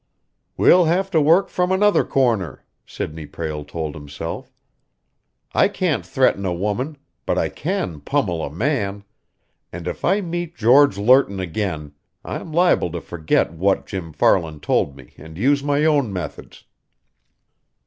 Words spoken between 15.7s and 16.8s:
own methods."